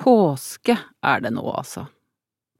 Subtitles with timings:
[0.00, 1.86] Påske er det nå, altså.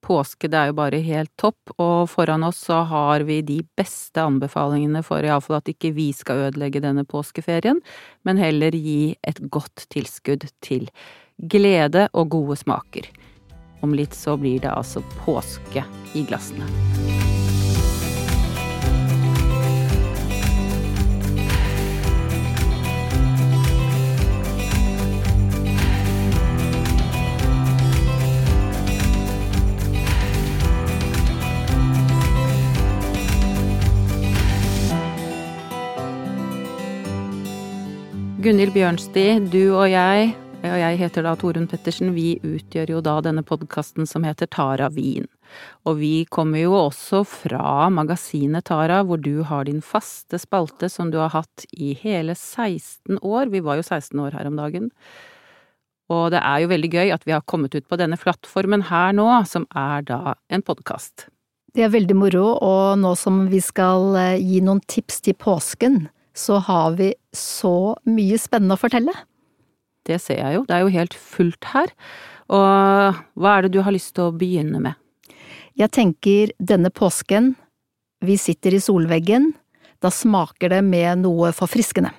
[0.04, 4.20] Påske, det er jo bare helt topp, og foran oss så har vi de beste
[4.20, 7.80] anbefalingene for iallfall at ikke vi skal ødelegge denne påskeferien,
[8.24, 10.88] men heller gi et godt tilskudd til
[11.40, 13.08] glede og gode smaker.
[13.84, 15.84] Om litt så blir det altså påske
[16.16, 16.68] i glassene.
[38.40, 40.30] Gunhild Bjørnsti, du og jeg,
[40.64, 44.86] og jeg heter da Torunn Pettersen, vi utgjør jo da denne podkasten som heter Tara
[44.94, 45.26] Wien.
[45.84, 51.10] Og vi kommer jo også fra magasinet Tara, hvor du har din faste spalte som
[51.12, 53.50] du har hatt i hele 16 år.
[53.52, 54.88] Vi var jo 16 år her om dagen.
[56.08, 59.12] Og det er jo veldig gøy at vi har kommet ut på denne plattformen her
[59.18, 61.26] nå, som er da en podkast.
[61.76, 66.00] Det er veldig moro, og nå som vi skal eh, gi noen tips til påsken,
[66.36, 69.14] så har vi så mye spennende å fortelle.
[70.06, 71.92] Det ser jeg jo, det er jo helt fullt her.
[72.50, 74.98] Og hva er det du har lyst til å begynne med?
[75.78, 77.54] Jeg tenker denne påsken,
[78.20, 79.52] vi sitter i solveggen,
[80.00, 82.12] da smaker det med noe forfriskende.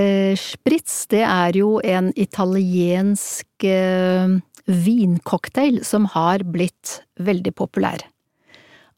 [0.00, 4.38] Eh, spritz, det er jo en italiensk eh,
[4.70, 8.04] vincocktail som har blitt veldig populær.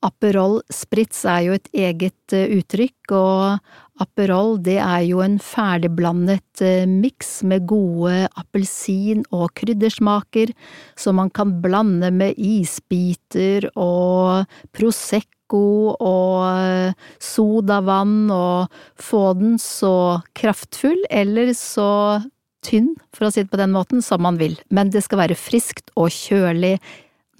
[0.03, 6.63] Aperol Spritz er jo et eget eh, uttrykk, og Aperol det er jo en ferdigblandet
[6.65, 10.55] eh, miks med gode appelsin- og kryddersmaker
[10.99, 20.23] som man kan blande med isbiter og Prosecco og eh, sodavann og få den så
[20.39, 22.21] kraftfull eller så
[22.63, 25.39] tynn, for å si det på den måten, som man vil, men det skal være
[25.39, 26.77] friskt og kjølig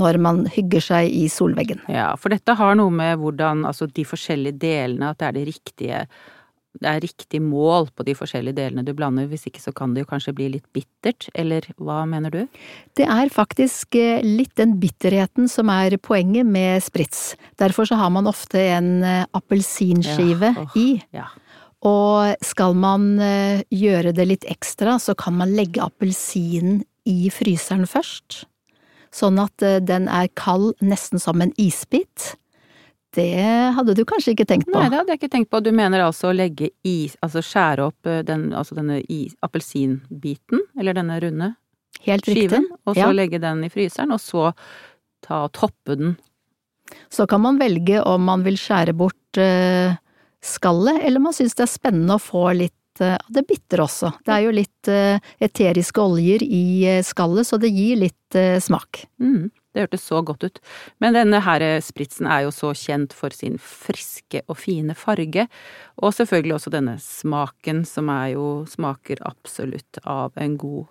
[0.03, 1.83] når man hygger seg i solveggen.
[1.93, 5.49] Ja, for dette har noe med hvordan, altså de forskjellige delene, at det er det
[5.53, 6.07] riktige
[6.81, 10.05] det er riktig mål på de forskjellige delene du blander, hvis ikke så kan det
[10.05, 12.41] jo kanskje bli litt bittert, eller hva mener du?
[12.97, 17.35] Det er faktisk eh, litt den bitterheten som er poenget med sprits.
[17.61, 20.89] Derfor så har man ofte en eh, appelsinskive ja, oh, i.
[21.13, 21.29] Ja.
[21.89, 27.85] Og skal man eh, gjøre det litt ekstra, så kan man legge appelsinen i fryseren
[27.91, 28.47] først
[29.15, 32.33] sånn at eh, den er kald nesten som en isbit.
[33.13, 34.79] Det hadde du kanskje ikke tenkt på?
[34.79, 35.61] Nei, det hadde jeg ikke tenkt på.
[35.61, 39.03] Du mener altså å legge is, altså skjære opp eh, den, altså denne
[39.45, 41.53] appelsinbiten, eller denne runde
[42.03, 42.81] Helt skiven, riktig.
[42.89, 43.15] og så ja.
[43.15, 44.53] legge den i fryseren, og så
[45.23, 46.17] ta toppe den.
[47.13, 49.95] Så kan man velge om man vil skjære bort uh,
[50.43, 54.13] skallet, eller man syns det er spennende å få litt Eh, det bitter også.
[54.25, 58.19] Det er jo litt eh, eteriske oljer i eh, skallet, så det gir litt
[58.65, 59.03] smak.
[59.21, 60.61] Mm, det hørtes så godt ut.
[61.05, 65.45] Men denne her spritsen er jo så kjent for sin friske og fine farge,
[66.01, 70.89] og selvfølgelig også denne smaken, som er jo smaker absolutt av en god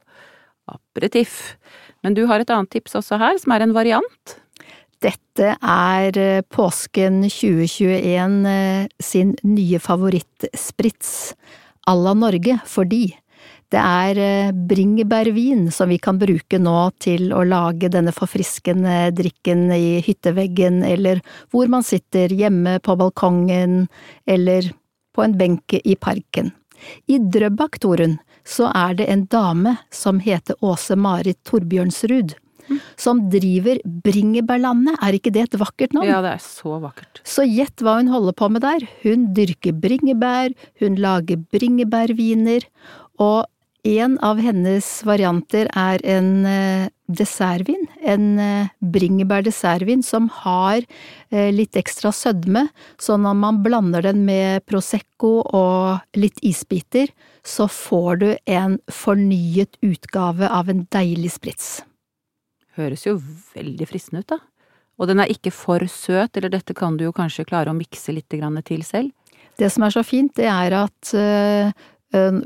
[0.69, 1.56] aperitiff.
[2.06, 4.38] Men du har et annet tips også her, som er en variant?
[5.01, 8.45] Dette er påsken 2021
[9.01, 11.34] sin nye favorittsprits
[11.87, 13.07] à la Norge fordi
[13.71, 19.69] det er eh, bringebærvin som vi kan bruke nå til å lage denne forfriskende drikken
[19.71, 21.21] i hytteveggen, eller
[21.53, 23.85] hvor man sitter hjemme på balkongen,
[24.27, 24.73] eller
[25.15, 26.51] på en benk i parken.
[27.07, 32.35] I Drøbak, Torunn, så er det en dame som heter Åse Marit Torbjørnsrud,
[32.99, 34.97] som driver Bringebærlandet.
[35.01, 36.09] Er ikke det et vakkert navn?
[36.09, 37.23] Ja, det er så vakkert.
[37.27, 38.85] Så gjett hva hun holder på med der.
[39.05, 42.67] Hun dyrker bringebær, hun lager bringebærviner,
[43.22, 43.47] og
[43.83, 50.83] en av hennes varianter er en eh, dessertvin, en eh, bringebærdessertvin som har
[51.31, 52.67] eh, litt ekstra sødme,
[53.01, 57.09] så når man blander den med Prosecco og litt isbiter,
[57.41, 61.79] så får du en fornyet utgave av en deilig sprits.
[62.81, 63.17] Høres jo
[63.55, 64.39] veldig fristende ut, da.
[65.01, 68.13] Og den er ikke for søt, eller dette kan du jo kanskje klare å mikse
[68.13, 69.09] litt til selv?
[69.57, 71.72] Det som er så fint, det er at øh,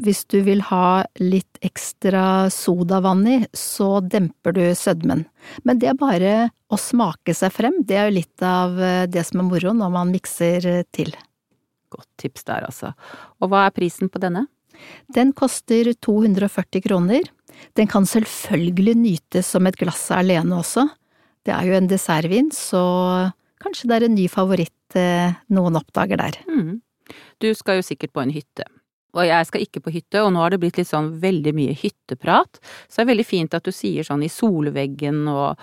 [0.05, 5.25] hvis du vil ha litt ekstra sodavann i, så demper du sødmen.
[5.63, 6.33] Men det er bare
[6.71, 9.95] å smake seg frem, det er jo litt av øh, det som er moro når
[9.95, 11.11] man mikser til.
[11.91, 12.95] Godt tips der, altså.
[13.43, 14.47] Og hva er prisen på denne?
[15.15, 17.25] Den koster 240 kroner.
[17.77, 20.87] Den kan selvfølgelig nytes som et glass alene også.
[21.45, 22.81] Det er jo en dessertvin, så
[23.61, 26.39] kanskje det er en ny favoritt eh, noen oppdager der.
[26.49, 26.79] Mm.
[27.41, 28.65] Du skal jo sikkert på en hytte.
[29.15, 31.75] Og jeg skal ikke på hytte, og nå har det blitt litt sånn veldig mye
[31.77, 32.59] hytteprat.
[32.89, 35.61] Så det er veldig fint at du sier sånn i solveggen og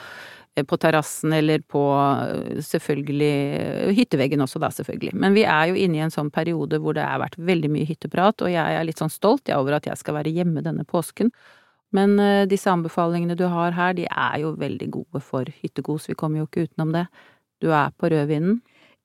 [0.69, 5.15] på terrassen eller på eh, selvfølgelig eh, hytteveggen også, da, selvfølgelig.
[5.25, 7.89] Men vi er jo inne i en sånn periode hvor det har vært veldig mye
[7.89, 10.85] hytteprat, og jeg er litt sånn stolt jeg, over at jeg skal være hjemme denne
[10.89, 11.33] påsken.
[11.93, 12.17] Men
[12.49, 16.47] disse anbefalingene du har her, de er jo veldig gode for hyttekos, vi kommer jo
[16.47, 17.03] ikke utenom det.
[17.61, 18.63] Du er på rødvinen.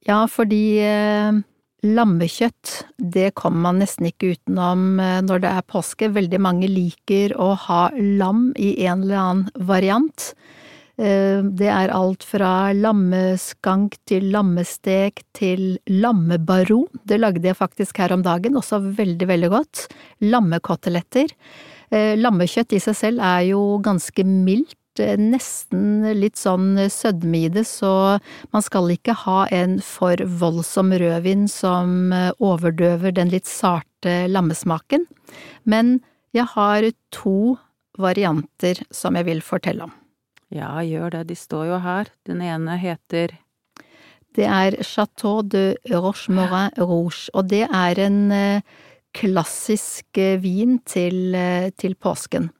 [0.07, 1.39] Ja, fordi uh,
[1.85, 6.11] lammekjøtt, det kommer man nesten ikke utenom uh, når det er påske.
[6.15, 10.31] Veldig mange liker å ha lam i en eller annen variant.
[10.97, 16.89] Eh, det er alt fra lammeskank til lammestek til lammebaron.
[17.05, 19.87] Det lagde jeg faktisk her om dagen, også veldig, veldig godt.
[20.25, 21.31] Lammekoteletter.
[21.91, 27.51] Eh, lammekjøtt i seg selv er jo ganske mildt Eh, nesten litt sånn sødme i
[27.53, 28.17] det, så
[28.53, 32.13] man skal ikke ha en for voldsom rødvin som
[32.43, 35.05] overdøver den litt sarte lammesmaken.
[35.65, 35.99] Men
[36.35, 37.57] jeg har to
[37.97, 39.95] varianter som jeg vil fortelle om.
[40.53, 42.11] Ja, gjør det, de står jo her.
[42.27, 43.35] Den ene heter
[44.37, 48.61] Det er Chateau de Rochemorin Rouge, og det er en eh,
[49.17, 51.33] klassisk vin til,
[51.75, 52.51] til påsken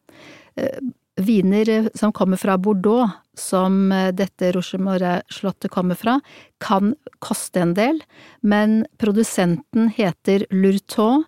[1.18, 6.20] Viner eh, som kommer fra Bordeaux, som eh, dette Rochemorin-slottet kommer fra,
[6.62, 6.94] kan
[7.24, 8.02] koste en del,
[8.42, 11.26] men produsenten heter Lurtot,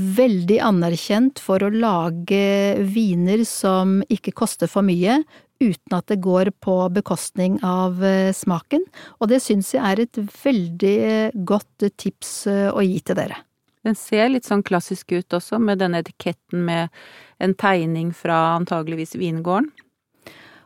[0.00, 5.20] veldig anerkjent for å lage viner som ikke koster for mye,
[5.62, 8.84] uten at det går på bekostning av eh, smaken,
[9.20, 10.98] og det syns jeg er et veldig
[11.46, 13.42] godt tips å gi til dere.
[13.82, 16.92] Den ser litt sånn klassisk ut også, med denne etiketten med
[17.42, 19.70] en tegning fra antageligvis vingården.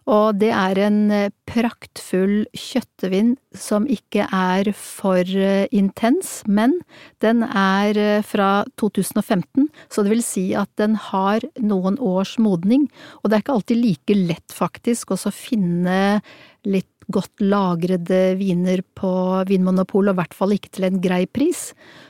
[0.06, 6.76] Og det er en eh, praktfull kjøttevin som ikke er for eh, intens, men
[7.24, 12.86] den er eh, fra 2015, så det vil si at den har noen års modning.
[13.22, 16.20] Og det er ikke alltid like lett, faktisk, å finne
[16.66, 19.10] litt godt lagrede viner på
[19.50, 21.68] Vinmonopolet, og i hvert fall ikke til en grei pris.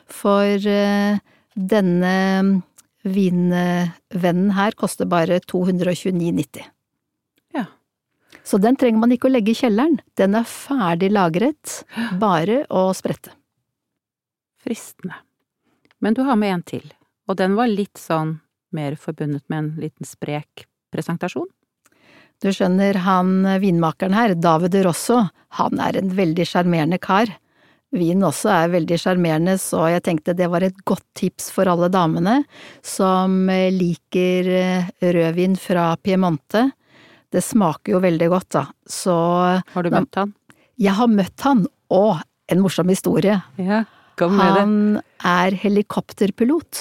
[0.08, 0.68] For
[1.56, 2.14] denne
[3.04, 6.75] vinvennen her koster bare 229,90.
[8.46, 9.98] Så den trenger man ikke å legge i kjelleren.
[10.18, 11.80] Den er ferdig lagret,
[12.20, 13.34] bare å sprette.
[14.62, 15.18] Fristende.
[15.98, 16.86] Men du har med en til,
[17.26, 18.36] og den var litt sånn
[18.76, 21.48] mer forbundet med en liten sprek presentasjon?
[22.44, 25.22] Du skjønner, han vinmakeren her, David Rosso,
[25.56, 27.30] han er en veldig sjarmerende kar.
[27.96, 31.88] Vinen også er veldig sjarmerende, så jeg tenkte det var et godt tips for alle
[31.92, 32.42] damene
[32.84, 36.66] som liker eh, rødvin fra Piemonte.
[37.36, 39.14] Det smaker jo veldig godt, da, så
[39.74, 40.32] Har du møtt han?
[40.80, 43.36] Jeg har møtt han, og en morsom historie.
[43.60, 43.82] Ja,
[44.16, 44.62] kom med det.
[44.62, 44.76] Han
[45.20, 46.80] er helikopterpilot.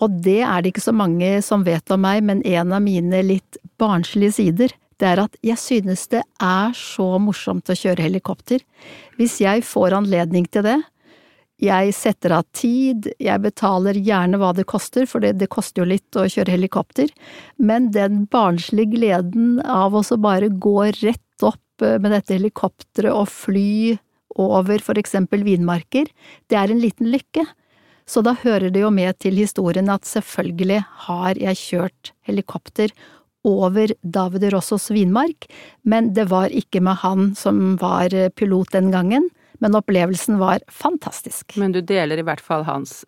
[0.00, 3.20] Og det er det ikke så mange som vet om meg, men en av mine
[3.26, 4.72] litt barnslige sider,
[5.02, 8.62] det er at jeg synes det er så morsomt å kjøre helikopter.
[9.18, 10.78] Hvis jeg får anledning til det,
[11.62, 15.90] jeg setter av tid, jeg betaler gjerne hva det koster, for det, det koster jo
[15.92, 17.12] litt å kjøre helikopter,
[17.62, 23.30] men den barnslige gleden av å bare gå rett opp eh, med dette helikopteret og
[23.30, 23.96] fly
[24.42, 26.08] over for eksempel vinmarker,
[26.50, 27.44] det er en liten lykke.
[28.08, 32.90] Så da hører det jo med til historien at selvfølgelig har jeg kjørt helikopter
[33.46, 35.46] over David Rossos vinmark,
[35.86, 39.28] men det var ikke med han som var pilot den gangen,
[39.62, 41.56] men opplevelsen var fantastisk.
[41.60, 43.02] Men du deler i hvert fall hans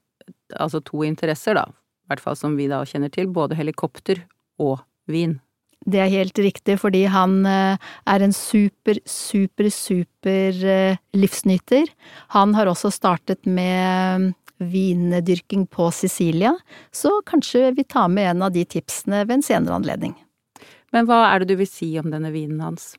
[0.55, 4.23] altså to interesser, da, i hvert fall som vi da kjenner til, både helikopter
[4.63, 4.79] og
[5.11, 5.41] vin.
[5.85, 11.91] Det er helt riktig, fordi han eh, er en super, super, super eh, livsnyter.
[12.33, 14.33] Han har også startet med
[14.63, 16.55] vindyrking på Sicilia,
[16.95, 20.15] så kanskje vi tar med en av de tipsene ved en senere anledning.
[20.95, 22.95] Men hva er det du vil si om denne vinen hans?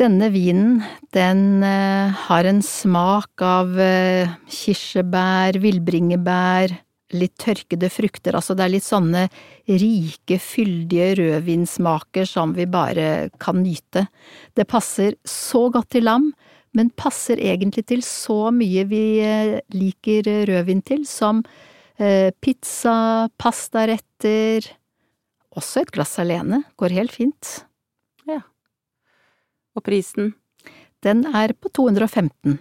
[0.00, 0.78] Denne vinen,
[1.12, 6.72] den eh, har en smak av eh, kirsebær, villbringebær,
[7.20, 9.26] litt tørkede frukter, altså det er litt sånne
[9.68, 14.06] rike, fyldige rødvinsmaker som vi bare kan nyte.
[14.56, 16.30] Det passer så godt til lam,
[16.72, 21.44] men passer egentlig til så mye vi eh, liker rødvin til, som
[22.40, 24.64] pizza, pastaretter,
[25.52, 27.58] også et glass alene går helt fint.
[29.76, 30.34] Og prisen?
[31.04, 32.58] Den er på 215.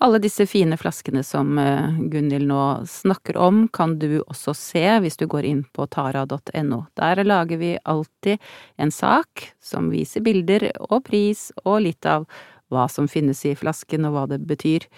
[0.00, 5.20] Alle disse fine flaskene som eh, Gunhild nå snakker om, kan du også se hvis
[5.20, 6.78] du går inn på tara.no.
[6.96, 8.40] Der lager vi alltid
[8.80, 12.24] en sak som viser bilder og pris og litt av
[12.72, 14.88] hva som finnes i flasken og hva det betyr.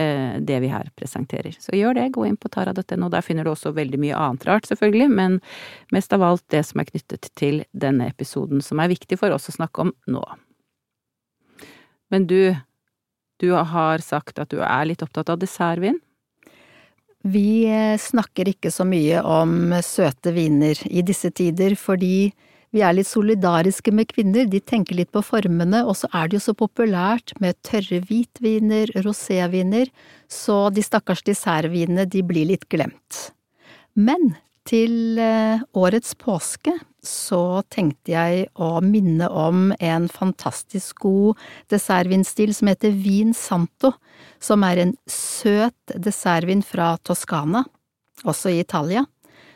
[0.00, 1.56] eh, det vi her presenterer.
[1.60, 3.08] Så gjør det, gå inn på tara.no.
[3.12, 5.40] Der finner du også veldig mye annet rart, selvfølgelig, men
[5.92, 9.50] mest av alt det som er knyttet til denne episoden, som er viktig for oss
[9.52, 10.24] å snakke om nå.
[12.10, 12.54] Men du,
[13.40, 15.98] du har sagt at du er litt opptatt av dessertvin?
[17.20, 22.30] Vi eh, snakker ikke så mye om søte viner i disse tider, fordi
[22.70, 26.38] vi er litt solidariske med kvinner, de tenker litt på formene, og så er det
[26.38, 29.90] jo så populært med tørre hvitviner, roséviner,
[30.30, 33.32] så de stakkars dessertvinene, de blir litt glemt.
[33.98, 34.36] Men
[34.70, 36.76] til eh, årets påske
[37.06, 41.40] så tenkte jeg å minne om en fantastisk god
[41.72, 43.94] dessertvinstil som heter Vin Santo,
[44.40, 47.64] som er en søt dessertvin fra Toskana,
[48.24, 49.06] også i Italia,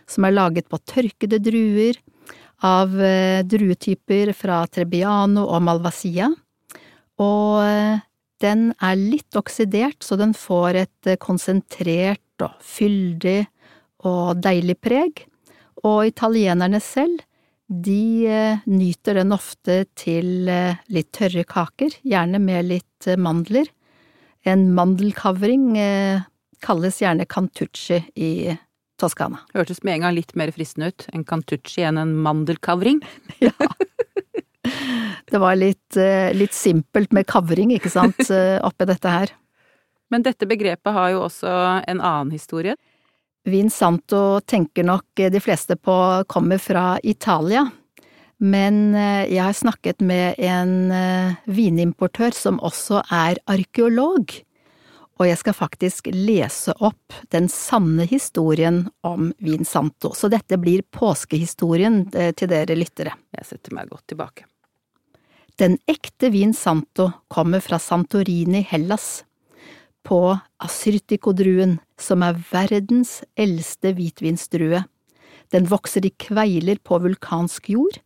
[0.09, 2.01] som er laget på tørkede druer,
[2.65, 6.31] av eh, druetyper fra Trebbiano og Malvasia,
[7.21, 8.01] og eh,
[8.43, 13.43] den er litt oksidert, så den får et eh, konsentrert og fyldig
[14.09, 15.25] og deilig preg,
[15.85, 17.21] og italienerne selv,
[17.69, 20.49] de nyter den ofte til
[20.93, 23.71] litt tørre kaker, gjerne med litt mandler.
[24.45, 25.71] En mandelkavring
[26.65, 28.53] kalles gjerne cantucci i
[29.01, 29.41] Toskana.
[29.55, 31.07] Hørtes med en gang litt mer fristende ut.
[31.17, 33.03] En cantucci enn en mandelkavring.
[33.45, 33.55] ja.
[35.31, 39.33] Det var litt, eh, litt simpelt med kavring, ikke sant, eh, oppi dette her.
[40.13, 41.51] Men dette begrepet har jo også
[41.89, 42.77] en annen historie.
[43.45, 45.97] Vin Santo tenker nok de fleste på
[46.31, 47.67] kommer fra Italia,
[48.41, 50.91] men eh, jeg har snakket med en
[51.45, 54.33] vinimportør som også er arkeolog
[55.21, 62.03] og jeg skal faktisk lese opp den sanne historien om Vinsanto, så dette blir påskehistorien
[62.15, 63.15] eh, til dere lyttere.
[63.37, 64.49] Jeg setter meg godt tilbake.
[65.61, 69.23] Den ekte Vinsanto kommer fra Santorini, Hellas,
[70.05, 70.21] på
[70.63, 74.85] assyrtikodruen, som er verdens eldste hvitvinsdrue.
[75.53, 78.01] Den vokser i kveiler på vulkansk jord,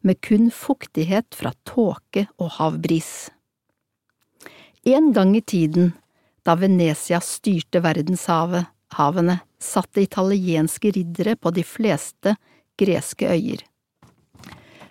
[0.00, 3.30] med kun fuktighet fra tåke og havbris.
[4.84, 5.92] En gang i tiden
[6.44, 12.34] da Venezia styrte verdenshavene, satte italienske riddere på de fleste
[12.80, 13.62] greske øyer.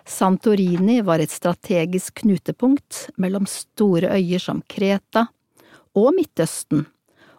[0.04, 5.28] Santorini var et strategisk knutepunkt mellom store øyer som Kreta
[5.94, 6.86] og Midtøsten,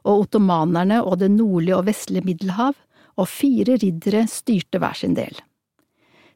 [0.05, 2.75] og ottomanerne og det nordlige og vestlige Middelhav,
[3.15, 5.35] og fire riddere styrte hver sin del.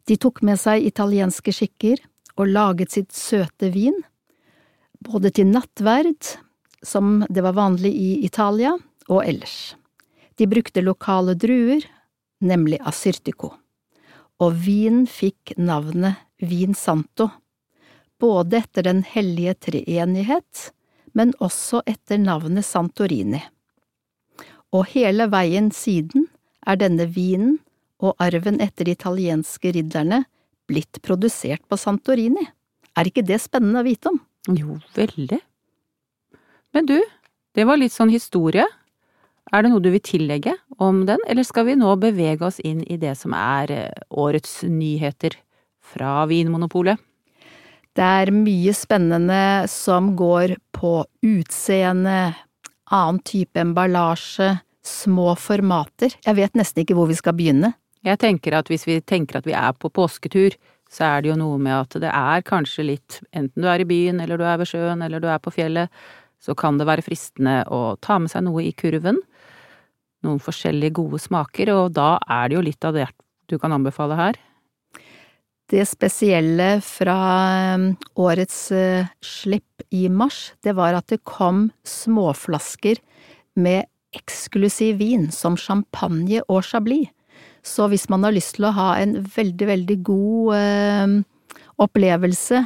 [0.08, 2.00] De tok med seg italienske skikker
[2.40, 3.98] og laget sitt søte vin,
[5.04, 6.38] både til nattverd
[6.84, 8.74] som det var vanlig i Italia
[9.10, 9.76] og ellers.
[10.40, 11.84] De brukte lokale druer,
[12.40, 13.52] nemlig asyrtiko,
[14.40, 17.28] og vinen fikk navnet Vin Santo,
[18.20, 20.72] både etter Den hellige treenighet,
[21.18, 23.42] men også etter navnet Santorini.
[24.76, 26.28] Og hele veien siden
[26.68, 27.58] er denne vinen
[28.00, 30.24] og arven etter de italienske ridderne
[30.70, 32.46] blitt produsert på Santorini.
[32.98, 34.20] Er ikke det spennende å vite om?
[34.56, 35.40] Jo, veldig.
[36.76, 37.00] Men du,
[37.58, 38.66] det var litt sånn historie.
[39.50, 42.84] Er det noe du vil tillegge om den, eller skal vi nå bevege oss inn
[42.86, 45.40] i det som er eh, årets nyheter
[45.82, 47.02] fra Vinmonopolet?
[47.98, 50.94] Det er mye spennende som går på
[51.26, 52.34] utseende,
[52.90, 56.14] annen type emballasje, små formater.
[56.26, 57.74] Jeg vet nesten ikke hvor vi skal begynne.
[58.06, 60.56] Jeg tenker at hvis vi tenker at vi er på påsketur,
[60.90, 63.90] så er det jo noe med at det er kanskje litt, enten du er i
[63.90, 65.92] byen, eller du er ved sjøen, eller du er på fjellet,
[66.42, 69.20] så kan det være fristende å ta med seg noe i kurven.
[70.26, 73.10] Noen forskjellige gode smaker, og da er det jo litt av det
[73.52, 74.40] du kan anbefale her.
[75.70, 77.18] Det spesielle fra
[77.76, 82.98] um, årets uh, slipp i mars, det var at det kom småflasker
[83.60, 83.86] med
[84.16, 87.12] eksklusiv vin som champagne og chablis.
[87.62, 91.16] Så hvis man har lyst til å ha en veldig, veldig god eh,
[91.84, 92.64] opplevelse,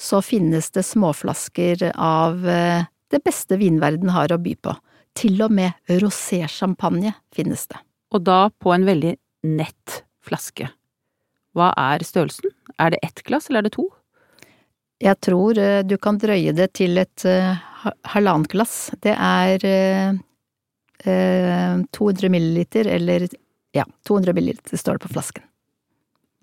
[0.00, 4.76] så finnes det småflasker av eh, det beste vinverden har å by på.
[5.16, 7.80] Til og med rosé-champagne finnes det.
[8.14, 9.14] Og da på en veldig
[9.48, 10.68] nett flaske.
[11.54, 12.52] Hva er størrelsen?
[12.80, 13.88] Er det ett glass, eller er det to?
[15.02, 17.58] Jeg tror eh, du kan drøye det til et uh,
[18.14, 18.92] halvannet glass.
[19.04, 20.16] Det er uh,
[21.06, 23.26] uh, 200 milliliter, eller
[23.74, 25.46] ja, 200 milliliter står det på flasken.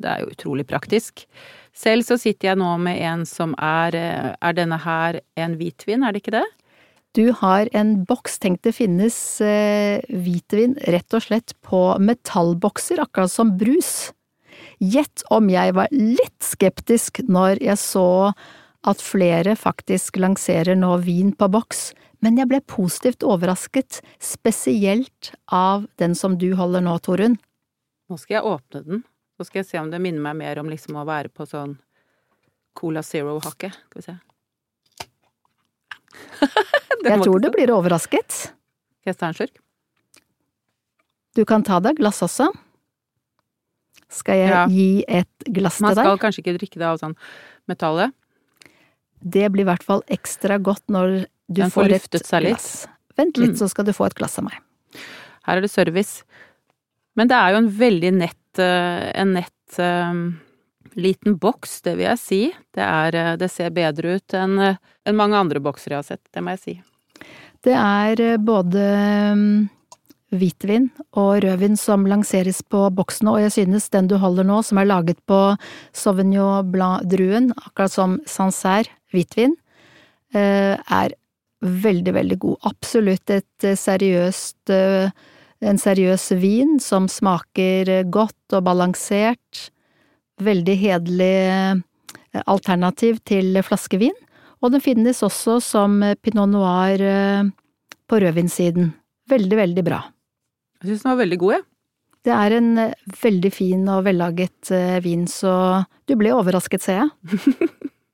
[0.02, 1.26] Det er jo utrolig praktisk.
[1.78, 6.12] Selv så sitter jeg nå med en som er Er denne her en hvitvin, er
[6.12, 6.48] det ikke det?
[7.12, 13.34] Du har en boks, tenk det finnes eh, hvitvin rett og slett på metallbokser, akkurat
[13.34, 14.14] som brus.
[14.82, 18.34] Gjett om jeg var litt skeptisk når jeg så
[18.82, 25.88] at flere faktisk lanserer nå vin på boks men jeg ble positivt overrasket, spesielt av
[26.02, 27.40] den som du holder nå, Torunn.
[28.12, 29.02] Nå skal jeg åpne den,
[29.38, 31.80] så skal jeg se om det minner meg mer om liksom å være på sånn
[32.78, 33.74] Cola Zero-hakket.
[33.90, 34.16] Skal vi se.
[37.10, 38.38] jeg tror du blir overrasket.
[39.02, 39.58] Skal jeg ta en slurk?
[41.34, 42.52] Du kan ta deg glass også.
[44.12, 44.64] Skal jeg ja.
[44.68, 45.96] gi et glass til deg?
[45.96, 47.16] Man skal kanskje ikke drikke det av sånn
[47.72, 48.16] metallet?
[49.22, 52.70] Det blir i hvert fall ekstra godt når du Den får, får et glass.
[53.20, 53.60] Vent litt, mm.
[53.60, 54.60] så skal du få et glass av meg.
[55.48, 56.24] Her er det service.
[57.20, 60.22] Men det er jo en veldig nett, eh, en nett um,
[60.96, 62.42] liten boks, det vil jeg si.
[62.76, 66.24] Det, er, eh, det ser bedre ut enn en mange andre bokser jeg har sett,
[66.32, 66.78] det må jeg si.
[67.62, 68.86] Det er både
[69.36, 69.46] um,
[70.32, 70.88] hvitvin
[71.20, 74.88] og rødvin som lanseres på boksene, og jeg synes den du holder nå, som er
[74.88, 75.40] laget på
[75.96, 79.58] Sauvignon Blanc-druen, akkurat som Sancerre hvitvin,
[80.34, 81.16] eh, er
[81.62, 82.58] veldig, veldig god.
[82.72, 85.12] Absolutt et eh, seriøst eh,
[85.62, 89.68] en seriøs vin som smaker godt og balansert.
[90.42, 91.84] Veldig hederlig
[92.50, 94.16] alternativ til flaskevin,
[94.64, 97.04] og den finnes også som pinot noir
[98.10, 98.90] på rødvinssiden.
[99.30, 100.02] Veldig, veldig bra.
[100.82, 101.68] Jeg syns den var veldig god, jeg.
[102.26, 105.54] Det er en eh, veldig fin og vellaget eh, vin, så
[106.10, 107.70] du ble overrasket, ser jeg.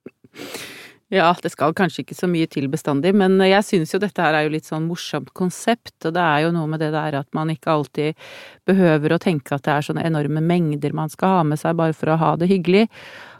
[1.18, 4.36] ja, det skal kanskje ikke så mye til bestandig, men jeg syns jo dette her
[4.36, 7.32] er jo litt sånn morsomt konsept, og det er jo noe med det der at
[7.36, 8.30] man ikke alltid
[8.68, 11.96] behøver å tenke at det er sånne enorme mengder man skal ha med seg bare
[11.96, 12.88] for å ha det hyggelig.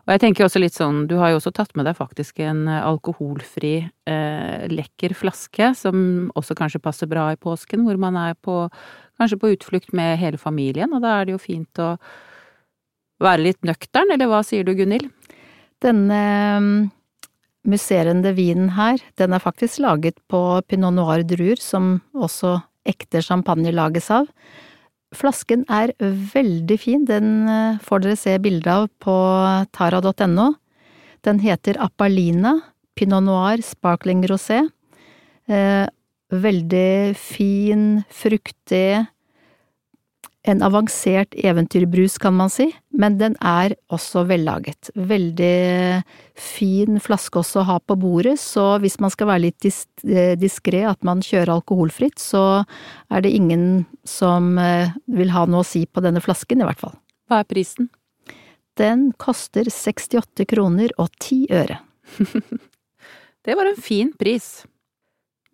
[0.08, 2.62] Og jeg tenker også litt sånn, du har jo også tatt med deg faktisk en
[2.72, 3.74] eh, alkoholfri,
[4.08, 8.62] eh, lekker flaske, som også kanskje passer bra i påsken, hvor man er på,
[9.18, 11.96] kanskje på utflukt med hele familien, og da er det jo fint å
[13.24, 15.10] være litt nøktern, eller hva sier du, Gunhild?
[15.84, 16.22] Denne
[16.62, 16.78] mm,
[17.70, 24.10] musserende vinen her, den er faktisk laget på pinot noir-druer, som også ekte champagne lages
[24.14, 24.30] av.
[25.16, 29.18] Flasken er veldig fin, den eh, får dere se bilde av på
[29.76, 30.48] tara.no.
[31.26, 32.58] Den heter Apalina
[32.98, 34.66] Pinot Noir Sparkling Rosé.
[36.32, 39.06] Eh, veldig fin, fruktig,
[40.48, 44.90] en avansert eventyrbrus, kan man si, men den er også vellaget.
[44.96, 46.04] Veldig
[46.40, 49.84] fin flaske også å ha på bordet, så hvis man skal være litt dis
[50.40, 52.64] diskré, at man kjører alkoholfritt, så
[53.12, 56.80] er det ingen som eh, vil ha noe å si på denne flasken, i hvert
[56.80, 56.96] fall.
[57.28, 57.92] Hva er prisen?
[58.78, 61.82] Den koster 68 kroner og 10 øre.
[63.46, 64.62] det var en fin pris.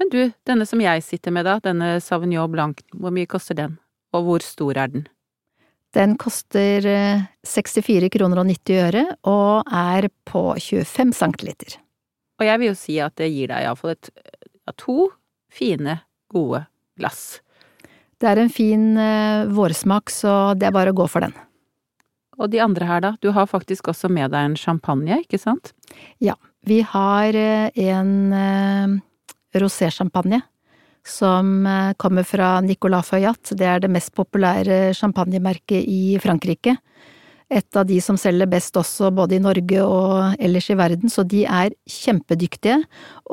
[0.04, 3.78] Men du, denne som jeg sitter med da, denne Sauvignon Blanc, hvor mye koster den?
[4.14, 5.08] og hvor stor er den?
[5.94, 6.86] Den koster
[7.46, 11.78] 64 eh, kroner og 90 øre, og er på 25 centiliter.
[12.42, 14.10] Og jeg vil jo si at det gir deg iallfall et
[14.80, 15.12] to
[15.54, 16.00] fine,
[16.34, 16.64] gode
[16.98, 17.44] glass.
[18.18, 21.36] Det er en fin uh, vårsmak, så det er bare å gå for den.
[22.42, 23.12] Og de andre her, da?
[23.22, 25.76] Du har faktisk også med deg en champagne, ikke sant?
[26.24, 26.34] Ja,
[26.66, 29.02] vi har uh, en
[29.62, 30.42] rosé-champagne
[31.08, 33.52] som eh, kommer fra Nicolas Feuillat.
[33.52, 36.78] Det er det mest populære champagnemerket i Frankrike.
[37.54, 41.26] Et av de som selger best også både i Norge og ellers i verden, så
[41.28, 42.80] de er kjempedyktige.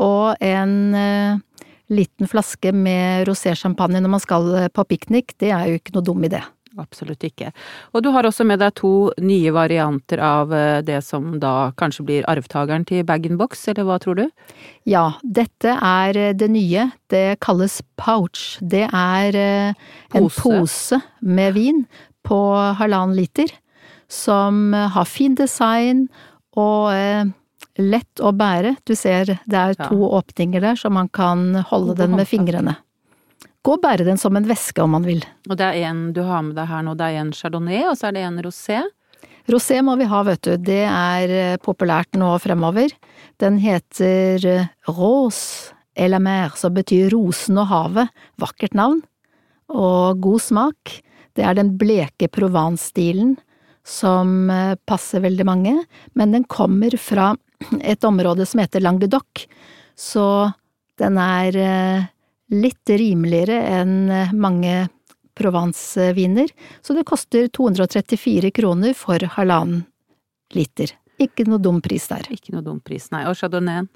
[0.03, 5.81] Og en eh, liten flaske med rosé-champagne når man skal på piknik, det er jo
[5.81, 6.43] ikke noe dum idé.
[6.79, 7.51] Absolutt ikke.
[7.91, 12.05] Og du har også med deg to nye varianter av eh, det som da kanskje
[12.07, 14.27] blir arvtakeren til bag-in-box, eller hva tror du?
[14.87, 16.87] Ja, dette er eh, det nye.
[17.11, 18.61] Det kalles pouch.
[18.63, 19.73] Det er eh,
[20.15, 21.83] en pose, pose med vin
[22.27, 22.39] på
[22.79, 23.51] halvannen liter,
[24.11, 26.05] som har fin design
[26.59, 26.91] og
[27.81, 28.75] lett å bære.
[28.87, 30.13] Du ser det er to ja.
[30.21, 32.77] åpninger der, så man kan holde den med fingrene.
[33.61, 35.21] Gå og bære den som en veske om man vil.
[35.51, 37.99] Og det er en du har med deg her nå, det er en chardonnay, og
[37.99, 38.79] så er det en rosé?
[39.51, 40.55] Rosé må vi ha, vet du.
[40.57, 42.93] Det er eh, populært nå fremover.
[43.43, 48.15] Den heter eh, Rose eller mer, som betyr rosen og havet.
[48.41, 49.03] Vakkert navn.
[49.69, 50.95] Og god smak.
[51.37, 53.37] Det er den bleke Provence-stilen
[53.87, 55.75] som eh, passer veldig mange,
[56.17, 57.35] men den kommer fra
[57.93, 59.45] et område som heter Languedoc,
[59.99, 60.25] så
[61.01, 61.57] den er
[62.51, 63.95] litt rimeligere enn
[64.37, 64.89] mange
[65.41, 66.51] Provence-viner,
[66.83, 69.87] så det koster 234 kroner for halvannen
[70.53, 70.93] liter.
[71.21, 72.27] Ikke noe dum pris der.
[72.33, 73.27] Ikke noe dum pris, nei.
[73.29, 73.89] Og chardonnayen?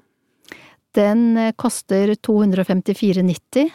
[0.95, 3.71] Den eh, koster 254,90.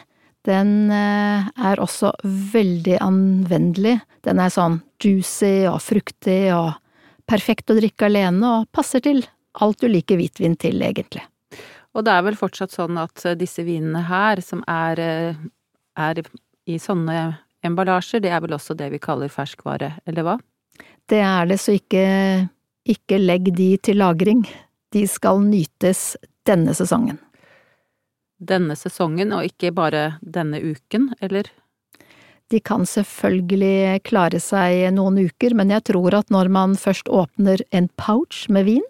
[0.47, 3.99] Den eh, er også veldig anvendelig.
[4.25, 6.73] Den er sånn juicy og fruktig og
[7.29, 9.21] perfekt å drikke alene, og passer til
[9.61, 11.23] alt du liker hvitvin til, egentlig.
[11.91, 15.01] Og det er vel fortsatt sånn at disse vinene her, som er,
[15.99, 16.21] er
[16.69, 17.17] i sånne
[17.67, 20.37] emballasjer, det er vel også det vi kaller ferskvare, eller hva?
[21.11, 22.05] Det er det, så ikke,
[22.89, 24.45] ikke legg de til lagring.
[24.95, 26.15] De skal nytes
[26.47, 27.19] denne sesongen.
[28.41, 31.51] Denne sesongen, og ikke bare denne uken, eller?
[32.51, 37.61] De kan selvfølgelig klare seg noen uker, men jeg tror at når man først åpner
[37.71, 38.87] en pouch med vin,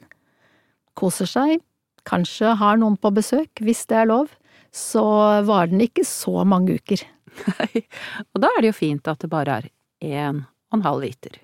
[0.98, 1.60] koser seg,
[2.08, 4.32] kanskje har noen på besøk, hvis det er lov,
[4.72, 5.04] så
[5.48, 7.04] varer den ikke så mange uker.
[7.48, 7.86] Nei,
[8.32, 11.40] og da er det jo fint at det bare er én og en halv liter.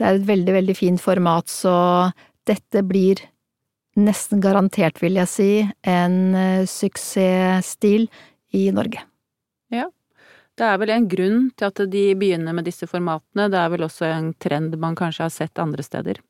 [0.00, 1.74] Det er et veldig, veldig fint format, så
[2.48, 3.20] dette blir
[4.00, 5.50] nesten garantert, vil jeg si,
[5.88, 8.06] en uh, suksessstil
[8.56, 9.02] i Norge.
[9.72, 9.88] Ja.
[10.56, 13.86] Det er vel en grunn til at de begynner med disse formatene, det er vel
[13.86, 16.20] også en trend man kanskje har sett andre steder?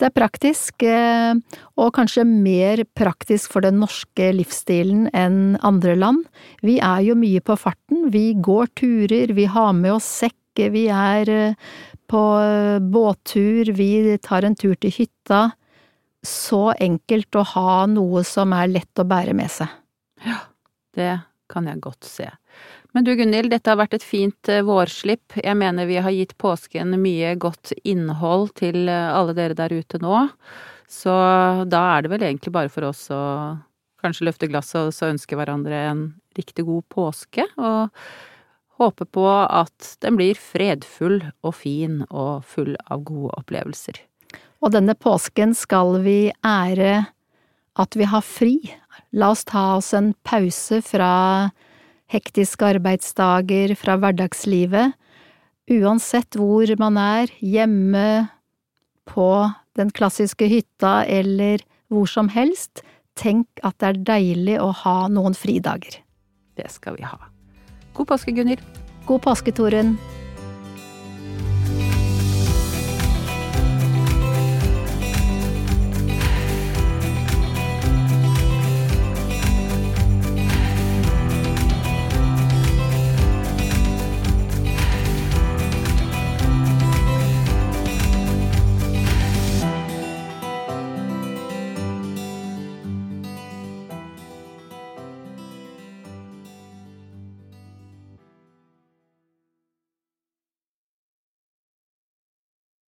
[0.00, 1.36] Det er praktisk, eh,
[1.76, 6.24] og kanskje mer praktisk for den norske livsstilen enn andre land.
[6.64, 10.36] Vi er jo mye på farten, vi går turer, vi har med oss sekk,
[10.72, 11.70] vi er eh,
[12.10, 15.50] på eh, båttur, vi tar en tur til hytta.
[16.26, 19.70] Så enkelt å ha noe som er lett å bære med seg.
[20.24, 20.40] Ja,
[20.96, 21.12] det
[21.50, 22.28] kan jeg godt se.
[22.92, 25.36] Men du Gunhild, dette har vært et fint eh, vårslipp.
[25.38, 30.00] Jeg mener vi har gitt påsken mye godt innhold til eh, alle dere der ute
[30.02, 30.24] nå.
[30.90, 31.12] Så
[31.70, 33.20] da er det vel egentlig bare for oss å
[34.02, 36.02] kanskje løfte glasset og ønske hverandre en
[36.34, 37.46] riktig god påske.
[37.62, 37.94] Og
[38.80, 44.02] håpe på at den blir fredfull og fin og full av gode opplevelser.
[44.60, 47.04] Og denne påsken skal vi ære
[47.80, 48.56] at vi har fri.
[49.14, 51.12] La oss ta oss en pause fra
[52.10, 54.96] hektiske arbeidsdager fra hverdagslivet,
[55.70, 58.28] uansett hvor man er, hjemme,
[59.10, 59.30] på
[59.78, 62.84] den klassiske hytta eller hvor som helst,
[63.18, 65.98] tenk at det er deilig å ha noen fridager.
[66.58, 67.18] Det skal vi ha.
[67.96, 68.62] God påske, Gunhild.
[69.08, 69.96] God påske, Torunn.